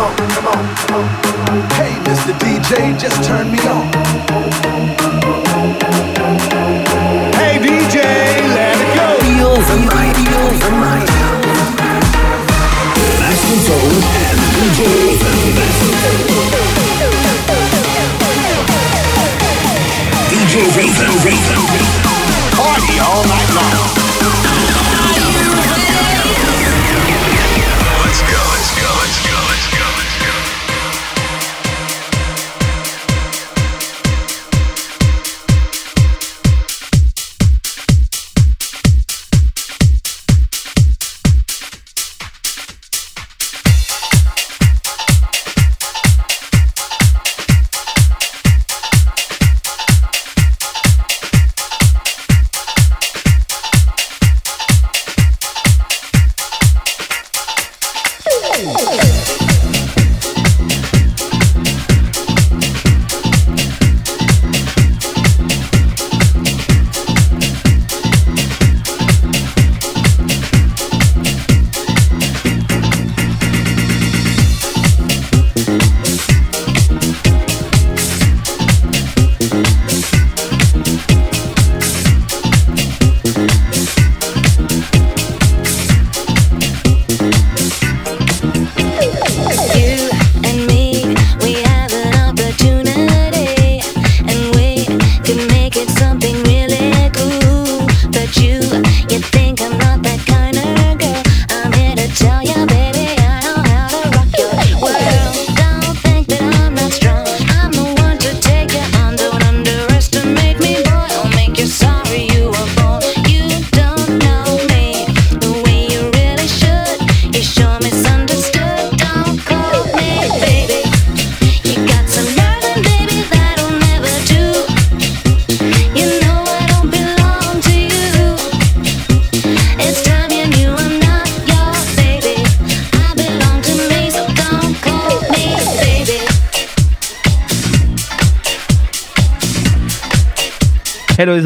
come 0.00 0.08
on, 0.08 0.28
come 0.30 0.46
on, 0.46 0.64
come 0.76 0.94
on. 0.94 1.06
Hey, 1.76 1.92
Mr. 2.08 2.32
DJ, 2.40 2.98
just 2.98 3.22
turn 3.24 3.50
me 3.52 3.58
on. 3.68 3.84
Hey, 7.36 7.58
DJ, 7.60 8.00
let 8.56 8.76
it 8.80 8.90
go. 8.96 9.06
Feel 9.20 9.54
the 9.68 9.76
night, 9.92 10.16
feel 10.16 10.48
the 10.62 10.70
night. 10.80 11.10
Master 13.20 13.58
Zone 13.66 14.00
and 14.24 14.40
DJ 14.56 14.80
DJ 20.30 20.54
Raven, 20.76 21.12
Raven. 21.24 21.60
Party 22.56 22.96
all 23.00 23.24
night 23.26 23.50
long. 23.54 24.69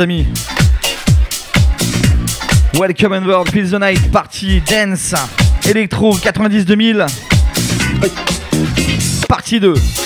Amis. 0.00 0.26
Welcome 2.78 3.12
and 3.12 3.26
world, 3.26 3.50
feel 3.50 3.68
the 3.68 3.78
night, 3.78 4.10
party, 4.10 4.60
dance, 4.60 5.14
électro 5.64 6.12
90-2000. 6.12 7.06
Partie 9.28 9.60
2. 9.60 10.03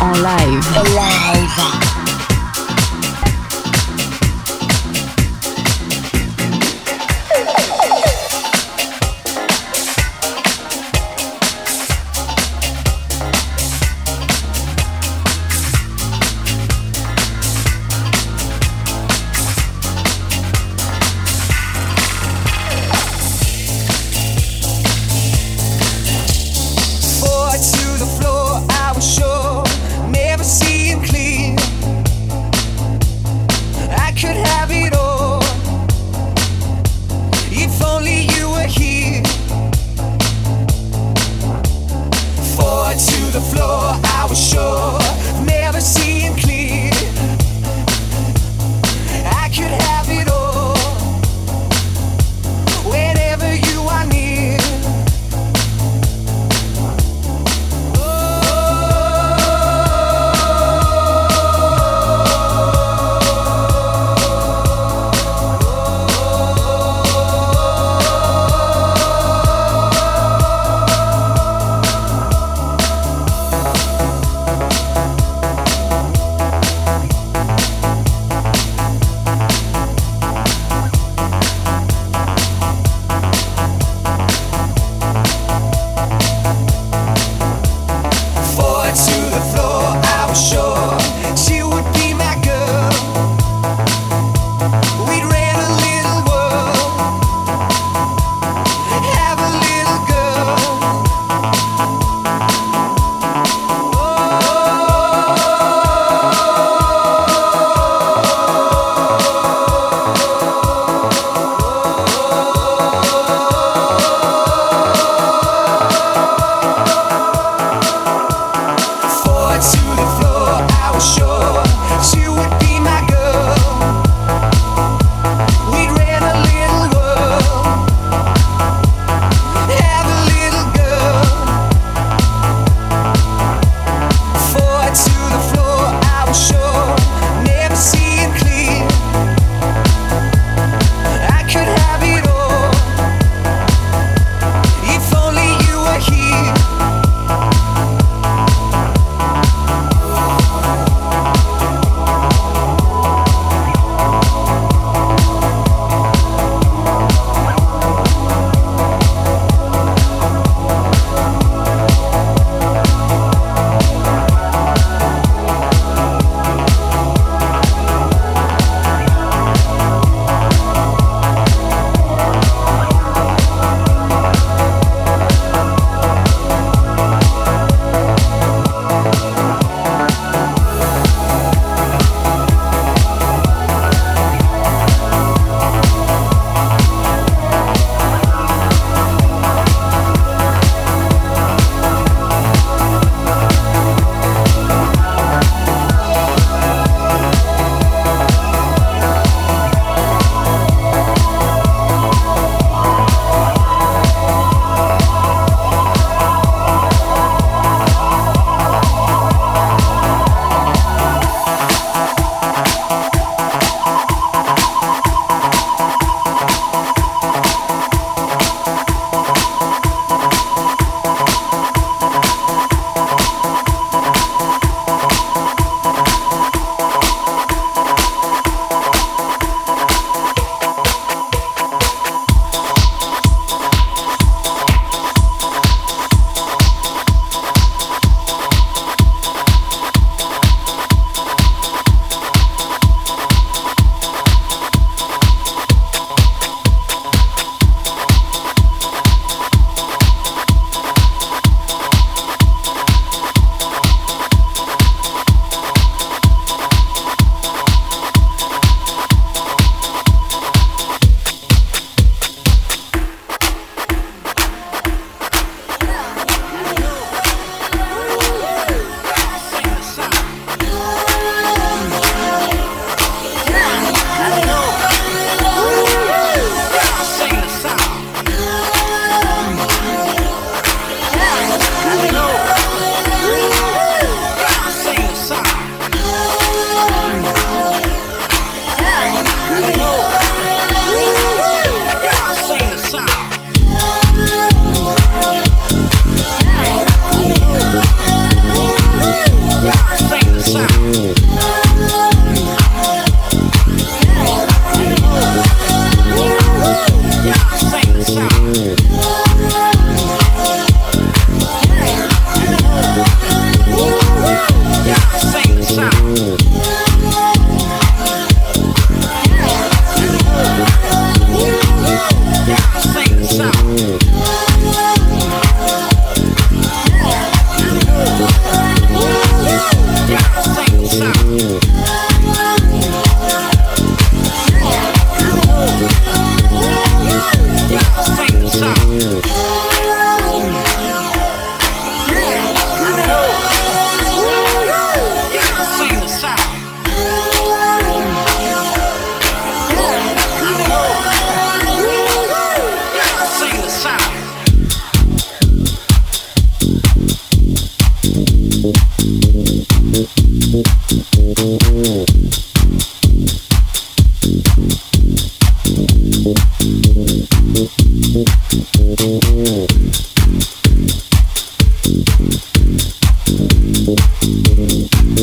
en 0.00 0.12
live. 0.22 0.66
Alive. 0.76 1.35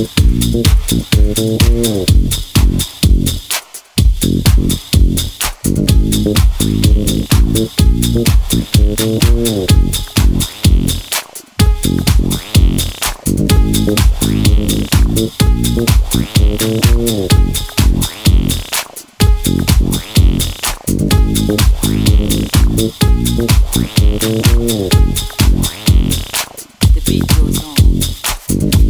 Thank 0.05 0.53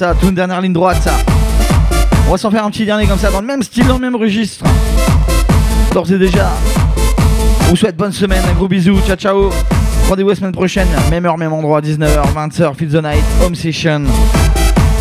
ça, 0.00 0.14
toute 0.14 0.30
une 0.30 0.34
dernière 0.34 0.62
ligne 0.62 0.72
droite, 0.72 0.96
ça. 1.02 1.12
On 2.26 2.30
va 2.30 2.38
s'en 2.38 2.50
faire 2.50 2.64
un 2.64 2.70
petit 2.70 2.86
dernier 2.86 3.06
comme 3.06 3.18
ça, 3.18 3.30
dans 3.30 3.42
le 3.42 3.46
même 3.46 3.62
style, 3.62 3.86
dans 3.86 3.96
le 3.96 4.00
même 4.00 4.16
registre. 4.16 4.64
D'ores 5.92 6.10
et 6.10 6.16
déjà, 6.16 6.48
on 7.66 7.70
vous 7.70 7.76
souhaite 7.76 7.98
bonne 7.98 8.12
semaine, 8.12 8.42
un 8.50 8.54
gros 8.54 8.66
bisou, 8.66 8.98
ciao 9.06 9.16
ciao. 9.16 9.50
Rendez-vous 10.08 10.30
la 10.30 10.34
semaine 10.36 10.52
prochaine, 10.52 10.88
même 11.10 11.26
heure, 11.26 11.36
même 11.36 11.52
endroit, 11.52 11.82
19h, 11.82 12.32
20h, 12.34 12.74
Feel 12.76 12.88
the 12.88 13.02
Night, 13.02 13.24
Home 13.44 13.54
Session. 13.54 14.04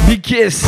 Big 0.06 0.20
kiss. 0.20 0.66